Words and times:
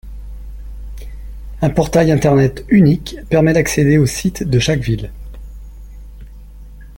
Un 1.61 1.69
portail 1.69 2.11
internet 2.11 2.65
unique 2.69 3.17
permet 3.29 3.53
d’accéder 3.53 3.99
au 3.99 4.07
site 4.07 4.41
de 4.41 4.57
chaque 4.57 4.79
ville. 4.79 5.11